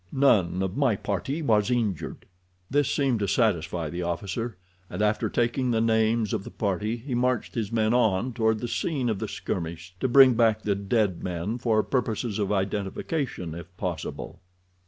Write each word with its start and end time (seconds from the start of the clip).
None 0.11 0.63
of 0.63 0.75
my 0.75 0.95
party 0.95 1.43
was 1.43 1.69
injured." 1.69 2.25
This 2.71 2.89
seemed 2.91 3.19
to 3.19 3.27
satisfy 3.27 3.87
the 3.91 4.01
officer, 4.01 4.57
and 4.89 4.99
after 4.99 5.29
taking 5.29 5.69
the 5.69 5.79
names 5.79 6.33
of 6.33 6.43
the 6.43 6.49
party 6.49 6.97
he 6.97 7.13
marched 7.13 7.53
his 7.53 7.71
men 7.71 7.93
on 7.93 8.33
toward 8.33 8.61
the 8.61 8.67
scene 8.67 9.09
of 9.09 9.19
the 9.19 9.27
skirmish 9.27 9.93
to 9.99 10.07
bring 10.07 10.33
back 10.33 10.63
the 10.63 10.73
dead 10.73 11.23
men 11.23 11.59
for 11.59 11.83
purposes 11.83 12.39
of 12.39 12.51
identification, 12.51 13.53
if 13.53 13.77
possible. 13.77 14.41